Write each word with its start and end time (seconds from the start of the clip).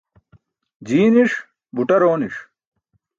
Jii 0.87 1.07
niṣ, 1.13 1.31
buṭar 1.75 2.01
ooni̇ṣ. 2.11 2.37